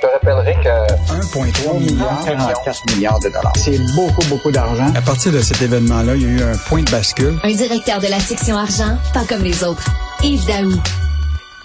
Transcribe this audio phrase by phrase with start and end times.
[0.00, 3.52] Je te rappellerai que 1,3 milliard, 44 milliards de dollars.
[3.56, 4.86] C'est beaucoup, beaucoup d'argent.
[4.94, 7.38] À partir de cet événement-là, il y a eu un point de bascule.
[7.42, 9.84] Un directeur de la section argent, pas comme les autres.
[10.22, 10.72] Yves Daou.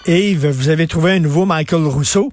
[0.06, 2.30] Yves, vous avez trouvé un nouveau Michael Rousseau?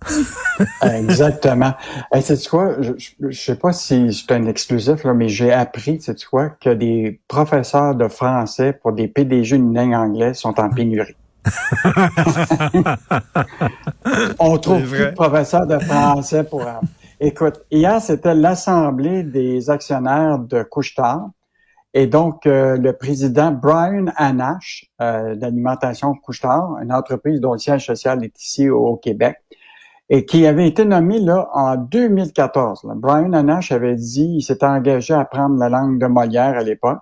[0.82, 1.74] Exactement.
[2.14, 2.76] Hey, sais quoi?
[2.80, 2.92] Je,
[3.28, 7.20] je, sais pas si c'est un exclusif, là, mais j'ai appris, sais quoi, que des
[7.28, 11.14] professeurs de français pour des PDG d'une langue anglaise sont en pénurie.
[14.38, 16.64] On trouve plus de professeurs de français pour...
[17.20, 21.30] Écoute, hier, c'était l'Assemblée des actionnaires de Couchetard.
[21.94, 27.86] Et donc, euh, le président Brian Anash euh, d'Alimentation Couchetard, une entreprise dont le siège
[27.86, 29.36] social est ici au Québec,
[30.08, 32.86] et qui avait été nommé là en 2014.
[32.96, 37.00] Brian Anash avait dit, il s'était engagé à apprendre la langue de Molière à l'époque.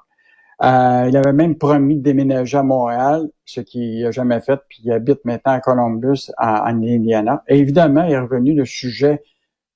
[0.63, 4.81] Euh, il avait même promis de déménager à Montréal, ce qu'il n'a jamais fait, puis
[4.85, 7.43] il habite maintenant à Columbus, en, Indiana.
[7.49, 9.23] Et évidemment, il est revenu le sujet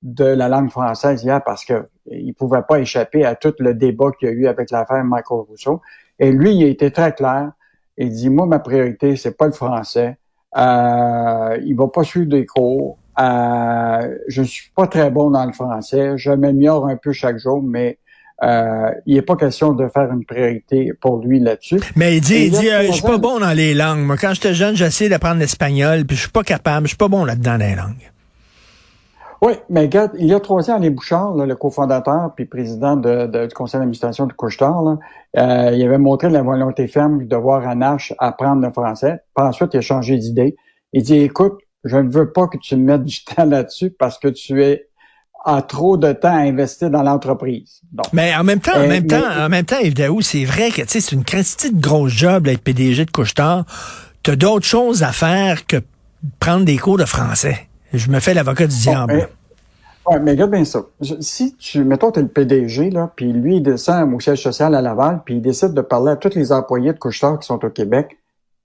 [0.02, 4.10] de la langue française hier parce que il pouvait pas échapper à tout le débat
[4.18, 5.80] qu'il y a eu avec l'affaire Michael Rousseau.
[6.18, 7.52] Et lui, il a été très clair.
[7.96, 10.18] Il dit, moi, ma priorité, c'est pas le français.
[10.56, 12.98] Euh, il va pas suivre des cours.
[13.18, 16.18] Euh, je suis pas très bon dans le français.
[16.18, 17.98] Je m'améliore un peu chaque jour, mais
[18.44, 21.80] euh, il n'est pas question de faire une priorité pour lui là-dessus.
[21.96, 24.00] Mais il dit, il dit, euh, je suis pas bon dans les langues.
[24.00, 27.08] Moi, quand j'étais jeune, j'essayais d'apprendre l'espagnol, puis je suis pas capable, je suis pas
[27.08, 28.10] bon là-dedans dans les langues.
[29.40, 33.46] Oui, mais regarde, il y a trois ans, Alain Bouchard, le cofondateur puis président de,
[33.46, 34.96] du conseil d'administration de Couchetard,
[35.36, 39.18] euh, il avait montré la volonté ferme de voir Anache apprendre le français.
[39.36, 40.56] Puis ensuite, il a changé d'idée.
[40.94, 44.18] Il dit, écoute, je ne veux pas que tu me mettes du temps là-dessus parce
[44.18, 44.86] que tu es
[45.44, 47.80] a trop de temps à investir dans l'entreprise.
[48.12, 50.70] Mais en même temps, en euh, même temps, en même temps, Yves Daou, c'est vrai
[50.70, 53.64] que c'est une petite grosse job d'être PDG de Couchetard.
[54.22, 55.76] Tu as d'autres choses à faire que
[56.40, 57.68] prendre des cours de français.
[57.92, 59.28] Je me fais l'avocat du diable.
[60.06, 60.82] Oui, mais regarde bien ça.
[61.20, 64.74] Si tu, mettons, tu es le PDG, là, puis lui, il descend au siège social
[64.74, 67.64] à Laval, puis il décide de parler à tous les employés de Couchetard qui sont
[67.64, 68.18] au Québec,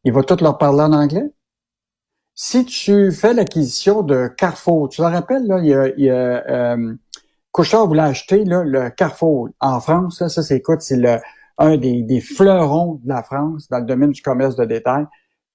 [0.04, 1.32] il va tous leur parler en anglais?
[2.42, 6.10] Si tu fais l'acquisition de Carrefour, tu te rappelles, là, il y a, il y
[6.10, 6.96] a euh,
[7.52, 10.26] Couchard voulait acheter là, le Carrefour en France.
[10.26, 11.18] ça, c'est écoute, c'est le
[11.58, 15.04] un des, des, fleurons de la France dans le domaine du commerce de détail.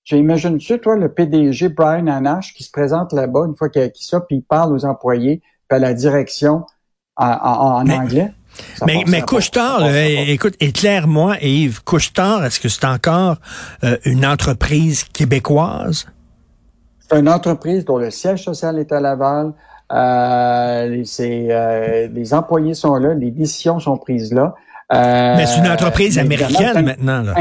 [0.05, 3.87] Tu imagines-tu, toi, le PDG Brian Anash qui se présente là-bas une fois qu'il a
[3.87, 5.41] acquis ça, puis il parle aux employés,
[5.71, 6.67] puis à la direction
[7.17, 8.35] en, en, anglais?
[8.87, 13.39] mais, mais Couchetard, écoute, éclaire-moi, Yves, Couchetard, est-ce que c'est encore
[13.85, 16.05] euh, une entreprise québécoise?
[17.09, 19.53] C'est une entreprise dont le siège social est à Laval.
[19.93, 24.55] Euh, euh, les employés sont là, les décisions sont prises là.
[24.93, 27.23] Euh, mais c'est une entreprise américaine maintenant.
[27.23, 27.35] Là.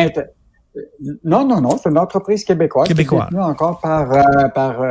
[1.24, 2.88] Non, non, non, c'est une entreprise québécoise.
[2.88, 3.30] Québécoise.
[3.30, 4.82] Qui encore par, euh, par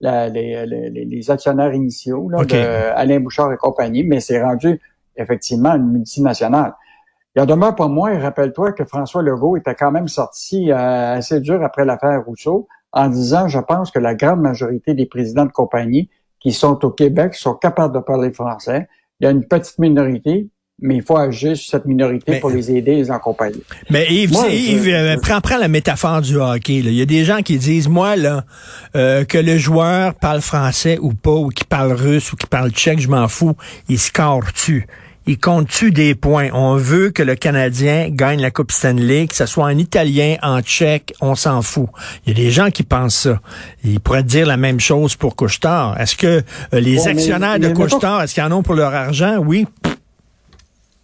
[0.00, 2.38] la, les, les, les, actionnaires initiaux, là,
[2.96, 4.80] Alain Bouchard et compagnie, mais c'est rendu
[5.16, 6.74] effectivement une multinationale.
[7.34, 11.40] Il y en demeure pas moins, rappelle-toi que François Legault était quand même sorti assez
[11.40, 15.52] dur après l'affaire Rousseau en disant, je pense que la grande majorité des présidents de
[15.52, 16.08] compagnie
[16.40, 18.88] qui sont au Québec sont capables de parler français.
[19.20, 20.48] Il y a une petite minorité,
[20.80, 23.62] mais il faut agir sur cette minorité pour les aider, les accompagner.
[23.88, 26.78] Mais Yves, Yves euh, prends, prends, la métaphore du hockey.
[26.78, 28.44] Il y a des gens qui disent, moi, là,
[28.96, 32.70] euh, que le joueur parle français ou pas, ou qui parle russe ou qui parle
[32.72, 33.54] tchèque, je m'en fous,
[33.88, 34.86] il score-tu
[35.26, 36.48] il compte-tu des points?
[36.52, 40.60] On veut que le Canadien gagne la Coupe Stanley, que ce soit en italien, en
[40.60, 41.88] tchèque, on s'en fout.
[42.26, 43.40] Il y a des gens qui pensent ça.
[43.84, 46.00] Ils pourraient dire la même chose pour Couchetard.
[46.00, 46.42] Est-ce que
[46.74, 49.38] euh, les actionnaires de Couchetard, est-ce qu'ils en ont pour leur argent?
[49.38, 49.66] Oui.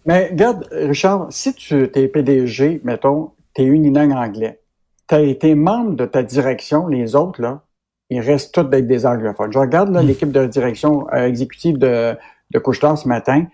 [0.05, 4.59] Mais regarde, Richard, si tu es PDG, mettons, tu es unilingue anglais,
[5.07, 7.61] tu as été membre de ta direction, les autres, là,
[8.09, 9.53] ils restent tous d'être des anglophones.
[9.53, 10.05] Je regarde hmm.
[10.05, 12.15] l'équipe de direction euh, exécutive de,
[12.51, 13.45] de Couchetard ce matin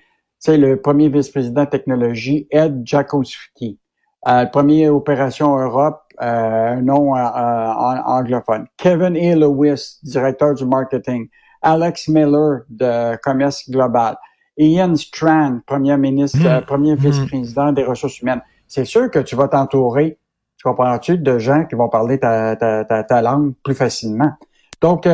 [0.45, 3.79] c'est le premier vice-président technologie, Ed Jakowski.
[4.27, 8.67] Euh, le premier opération Europe, euh, nom euh, anglophone.
[8.77, 9.35] Kevin A.
[9.35, 11.29] Lewis, directeur du marketing.
[11.63, 14.17] Alex Miller de commerce global.
[14.55, 16.65] Ian Strand, premier ministre, hmm.
[16.65, 16.99] premier hmm.
[16.99, 18.41] vice-président des ressources humaines.
[18.67, 20.19] C'est sûr que tu vas t'entourer,
[20.57, 24.33] tu comprends-tu, de gens qui vont parler ta, ta, ta, ta langue plus facilement.
[24.79, 25.07] Donc,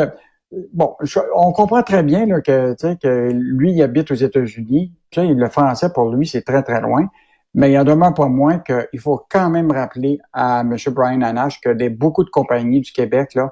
[0.73, 0.95] bon,
[1.35, 4.93] on comprend très bien là, que, que lui, il habite aux États-Unis.
[5.15, 7.07] Le français, pour lui, c'est très, très loin.
[7.53, 10.75] Mais il en demeure pas moins qu'il faut quand même rappeler à M.
[10.91, 13.51] Brian Anash que des, beaucoup de compagnies du Québec, là,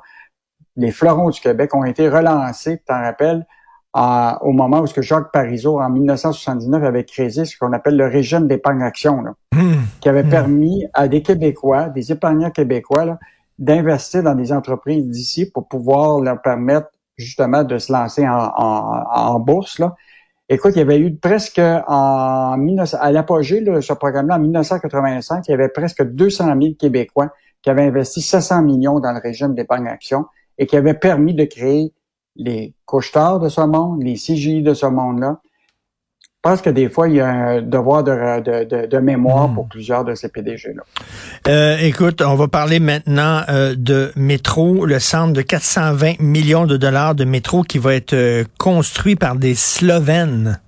[0.77, 3.45] les fleurons du Québec, ont été relancés, tu t'en rappelles,
[3.93, 8.07] au moment où ce que Jacques Parizeau, en 1979, avait créé ce qu'on appelle le
[8.07, 9.23] régime d'épargne-action,
[9.53, 9.73] mmh.
[9.99, 10.29] qui avait mmh.
[10.29, 13.17] permis à des Québécois, des épargnants québécois,
[13.59, 19.79] d'investir dans des entreprises d'ici pour pouvoir leur permettre justement de se lancer en, bourse.
[19.79, 19.95] Là.
[20.47, 25.47] Écoute, il y avait eu presque en 19, à l'apogée de ce programme-là, en 1985,
[25.47, 29.53] il y avait presque 200 000 Québécois qui avaient investi 700 millions dans le régime
[29.53, 30.25] d'épargne action
[30.57, 31.93] et qui avaient permis de créer
[32.37, 35.41] les couches de ce monde, les CGI de ce monde-là,
[36.45, 39.55] je pense que des fois, il y a un devoir de, de, mémoire hmm.
[39.55, 40.83] pour plusieurs de ces PDG-là.
[41.49, 46.77] Euh, écoute, on va parler maintenant euh, de métro, le centre de 420 millions de
[46.77, 50.61] dollars de métro qui va être euh, construit par des Slovènes.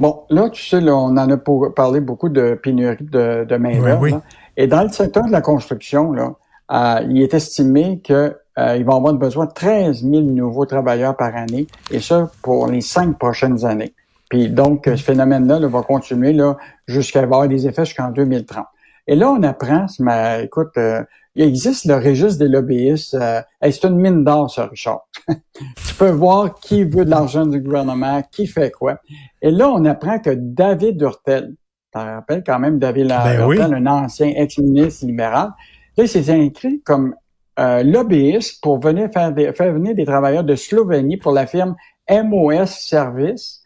[0.00, 1.36] Bon, là, tu sais, là, on en a
[1.76, 4.22] parlé beaucoup de pénurie de, de main-d'œuvre.
[4.56, 9.12] Et dans le secteur de la construction, là, il est estimé que ils vont avoir
[9.12, 13.92] besoin de 13 000 nouveaux travailleurs par année, et ça pour les cinq prochaines années.
[14.32, 16.56] Puis donc, ce phénomène-là va continuer là,
[16.86, 18.64] jusqu'à avoir des effets jusqu'en 2030.
[19.06, 21.02] Et là, on apprend, mais, écoute, euh,
[21.34, 23.12] il existe le registre des lobbyistes.
[23.12, 25.06] Euh, c'est une mine d'or, ça, Richard.
[25.28, 28.96] tu peux voir qui veut de l'argent du gouvernement, qui fait quoi.
[29.42, 33.74] Et là, on apprend que David Hurtel, tu te rappelles quand même David ben Hurtel,
[33.74, 35.50] un ancien ex-ministre libéral,
[35.98, 37.14] là, il s'est inscrit comme
[37.58, 41.76] euh, lobbyiste pour venir faire, faire venir des travailleurs de Slovénie pour la firme
[42.08, 43.61] MOS Service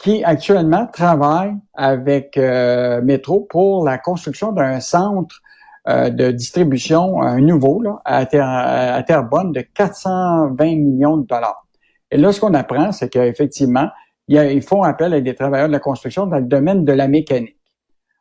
[0.00, 5.42] qui actuellement travaille avec euh, Métro pour la construction d'un centre
[5.88, 11.66] euh, de distribution, un nouveau, là, à, Terrebonne de 420 millions de dollars.
[12.10, 13.88] Et là, ce qu'on apprend, c'est qu'effectivement,
[14.26, 17.56] ils font appel à des travailleurs de la construction dans le domaine de la mécanique.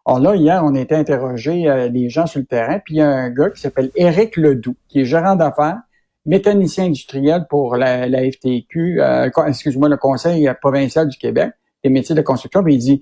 [0.05, 2.97] Alors là, hier, on a été interrogé euh, des gens sur le terrain, puis il
[2.97, 5.77] y a un gars qui s'appelle Éric Ledoux, qui est gérant d'affaires,
[6.25, 11.51] mécanicien industriel pour la, la FTQ, euh, excuse-moi, le Conseil provincial du Québec
[11.83, 13.01] des métiers de construction, puis il dit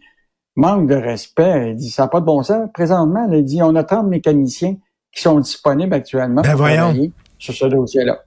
[0.56, 1.71] manque de respect.
[1.71, 2.69] Il dit ça n'a pas de bon sens.
[2.74, 4.75] Présentement, il dit on a 30 mécaniciens
[5.12, 8.19] qui sont disponibles actuellement ben pour travailler sur ce dossier-là.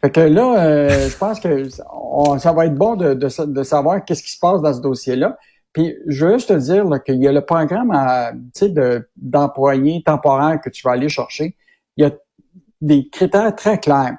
[0.00, 4.22] Fait que là, euh, je pense que ça va être bon de, de, savoir qu'est-ce
[4.22, 5.38] qui se passe dans ce dossier-là.
[5.72, 7.90] Puis je veux juste te dire qu'il y a le programme
[8.62, 11.56] de, d'employés temporaires que tu vas aller chercher.
[11.96, 12.12] Il y a
[12.80, 14.16] des critères très clairs.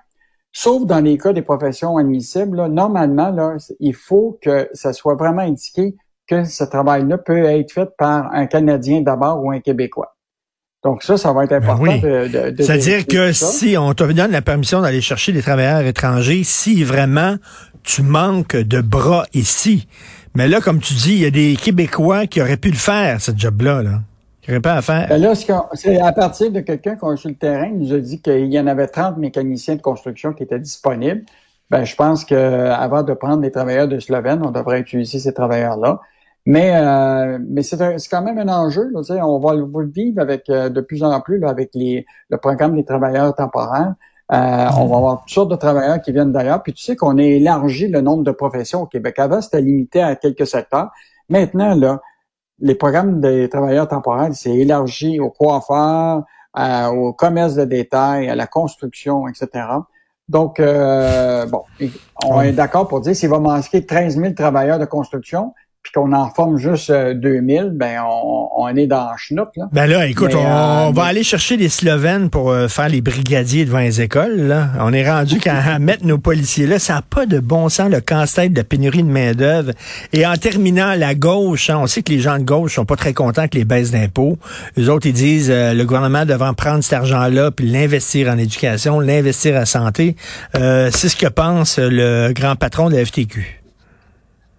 [0.58, 5.16] Sauf dans les cas des professions admissibles, là, normalement, là, il faut que ça soit
[5.16, 5.96] vraiment indiqué
[6.28, 10.16] que ce travail-là peut être fait par un Canadien d'abord ou un Québécois.
[10.82, 14.32] Donc ça, ça va être ben important de, de, C'est-à-dire que si on te donne
[14.32, 17.36] la permission d'aller chercher des travailleurs étrangers, si vraiment
[17.84, 19.90] tu manques de bras ici,
[20.36, 23.20] mais là, comme tu dis, il y a des Québécois qui auraient pu le faire,
[23.20, 23.84] ce job-là.
[23.84, 24.02] Là.
[25.10, 25.34] Ben là,
[25.74, 28.54] c'est à partir de quelqu'un qui a sur le terrain, il nous a dit qu'il
[28.54, 31.24] y en avait 30 mécaniciens de construction qui étaient disponibles.
[31.72, 35.34] Ben, je pense que avant de prendre des travailleurs de Slovène, on devrait utiliser ces
[35.34, 36.00] travailleurs-là.
[36.46, 37.78] Mais, euh, mais c'est
[38.10, 38.92] quand même un enjeu.
[38.94, 42.38] Là, on va le vivre avec euh, de plus en plus là, avec les, le
[42.38, 43.96] programme des travailleurs temporaires.
[44.32, 46.62] Euh, on va avoir toutes sortes de travailleurs qui viennent d'ailleurs.
[46.62, 49.18] Puis tu sais qu'on a élargi le nombre de professions au Québec.
[49.18, 50.92] Avant, c'était limité à quelques secteurs.
[51.30, 52.00] Maintenant, là,
[52.60, 56.24] les programmes des travailleurs temporaires, c'est élargi aux coiffeurs,
[56.94, 59.66] au commerce de détail, à la construction, etc.
[60.28, 61.64] Donc, euh, bon,
[62.26, 65.54] on est d'accord pour dire s'il va manquer 13 000 travailleurs de construction,
[65.86, 69.70] puis qu'on en forme juste 2000, euh, ben on, on est dans le schnook, là.
[69.72, 73.66] Ben là, écoute, on, euh, va aller chercher les Slovènes pour euh, faire les brigadiers
[73.66, 74.70] devant les écoles, là.
[74.80, 78.02] On est rendu qu'à mettre nos policiers là, ça n'a pas de bon sens, le
[78.02, 79.74] casse-tête de la pénurie de main-d'œuvre.
[80.12, 82.96] Et en terminant, la gauche, hein, on sait que les gens de gauche sont pas
[82.96, 84.40] très contents que les baisses d'impôts.
[84.78, 89.56] Les autres, ils disent le gouvernement devant prendre cet argent-là puis l'investir en éducation, l'investir
[89.56, 90.16] en santé.
[90.56, 93.65] C'est ce que pense le grand patron de la FTQ.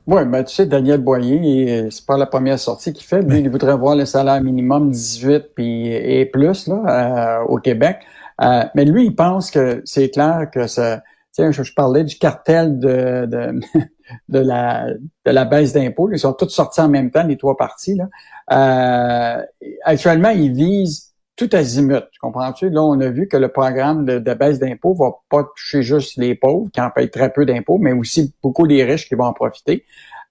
[0.06, 3.22] Oui, ben tu sais, Daniel Boyer, c'est pas la première sortie qu'il fait.
[3.22, 7.98] Lui, il voudrait voir le salaire minimum 18 puis et plus là, euh, au Québec.
[8.40, 11.02] Euh, mais lui, il pense que c'est clair que ça.
[11.32, 13.60] Tiens, je, je, parlais du cartel de, de,
[14.28, 16.10] de la de la baisse d'impôts.
[16.12, 17.96] Ils sont tous sortis en même temps, les trois parties.
[17.96, 18.08] Là.
[18.52, 19.42] Euh,
[19.82, 22.04] actuellement, ils visent tout azimut.
[22.20, 22.70] Comprends-tu?
[22.70, 26.34] Là, on a vu que le programme de, baisse d'impôts va pas toucher juste les
[26.34, 29.32] pauvres qui en payent très peu d'impôts, mais aussi beaucoup les riches qui vont en
[29.32, 29.84] profiter.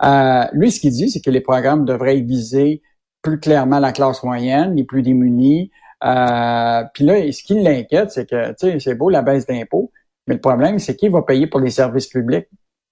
[0.03, 2.81] Euh, lui, ce qu'il dit, c'est que les programmes devraient viser
[3.21, 5.71] plus clairement la classe moyenne, les plus démunis.
[6.03, 9.91] Euh, puis là, ce qui l'inquiète, c'est que, tu sais, c'est beau la baisse d'impôts,
[10.27, 12.47] mais le problème, c'est qui va payer pour les services publics?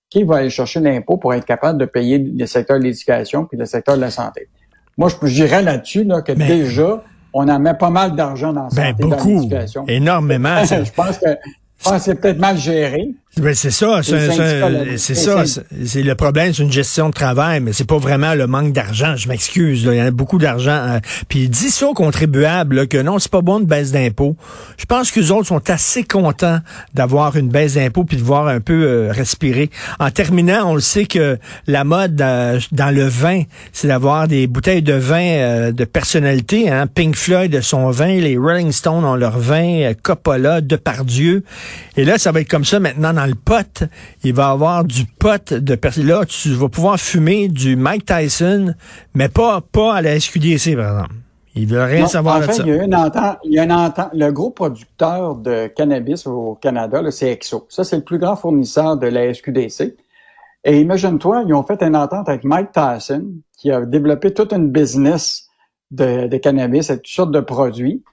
[0.09, 3.57] Qui va aller chercher l'impôt pour être capable de payer le secteur de l'éducation puis
[3.57, 4.49] le secteur de la santé?
[4.97, 7.03] Moi, je, dirais là-dessus là, que déjà,
[7.33, 9.49] on en met pas mal d'argent dans, ben, beaucoup,
[9.87, 10.57] Énormément.
[10.63, 13.09] je pense que, c'est peut-être mal géré.
[13.37, 15.43] Ben c'est ça, c'est ça.
[15.85, 19.15] C'est le problème, c'est une gestion de travail, mais c'est pas vraiment le manque d'argent.
[19.15, 20.71] Je m'excuse, il y en a beaucoup d'argent.
[20.71, 20.99] Hein.
[21.29, 24.35] Puis dis ça aux contribuables que non, c'est pas bon de baisse d'impôts.
[24.77, 26.59] Je pense que les autres sont assez contents
[26.93, 29.71] d'avoir une baisse d'impôts puis de voir un peu euh, respirer.
[29.99, 34.45] En terminant, on le sait que la mode euh, dans le vin, c'est d'avoir des
[34.45, 36.69] bouteilles de vin euh, de personnalité.
[36.69, 36.85] Hein.
[36.85, 41.43] Pink Floyd son vin, les Rolling Stones ont leur vin, Coppola, Depardieu.
[41.97, 43.83] Et là, ça va être comme ça maintenant dans le pot.
[44.23, 48.73] Il va avoir du pot de Là, tu vas pouvoir fumer du Mike Tyson,
[49.13, 51.15] mais pas, pas à la SQDC, par exemple.
[51.55, 52.63] Il veut rien savoir de ça.
[52.65, 54.09] Il y a une entente, il y a une entente.
[54.13, 57.67] Le gros producteur de cannabis au Canada, c'est Exo.
[57.69, 59.95] Ça, c'est le plus grand fournisseur de la SQDC.
[60.63, 63.25] Et imagine-toi, ils ont fait une entente avec Mike Tyson,
[63.57, 65.47] qui a développé toute une business
[65.91, 68.03] de, de cannabis et toutes sortes de produits.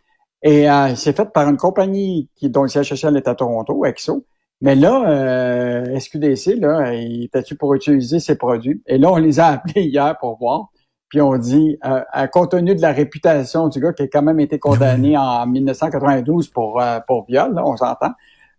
[0.43, 3.85] Et euh, c'est fait par une compagnie qui, dont le siège social est à Toronto,
[3.85, 4.25] Exo.
[4.61, 8.83] Mais là, euh, SQDC, là, il était-tu pour utiliser ces produits?
[8.87, 10.69] Et là, on les a appelés hier pour voir.
[11.09, 14.23] Puis on dit, euh, à compte tenu de la réputation du gars qui a quand
[14.23, 18.12] même été condamné en 1992 pour, euh, pour viol, là, on s'entend.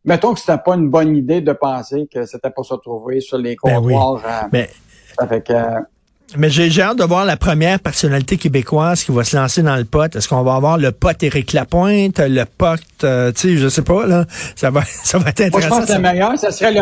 [0.03, 3.37] Mettons que c'était pas une bonne idée de penser que c'était pour se trouver sur
[3.37, 4.21] les ben comptoirs.
[4.25, 4.69] Euh, Mais...
[5.17, 5.51] Avec,
[6.37, 9.85] mais j'ai hâte de voir la première personnalité québécoise qui va se lancer dans le
[9.85, 10.15] pot.
[10.15, 13.81] Est-ce qu'on va avoir le pot Éric Lapointe, le pot, euh, tu sais, je sais
[13.81, 14.25] pas, là.
[14.55, 15.69] Ça va, ça va être intéressant.
[15.69, 16.81] Moi, je pense que le meilleur, ce serait le,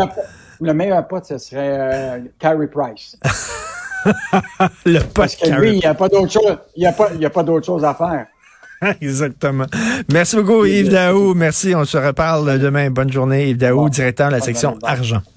[0.60, 3.16] le meilleur pot, ce serait euh, Carey Price.
[4.86, 7.08] le pot Parce que lui, il n'y a pas d'autre chose, il y a pas,
[7.14, 8.26] il y a pas d'autre chose à faire.
[9.00, 9.66] Exactement.
[10.10, 11.34] Merci beaucoup, Yves Daou.
[11.34, 11.74] Merci.
[11.74, 12.90] On se reparle demain.
[12.90, 15.20] Bonne journée, Yves Daou, directeur de la section Argent.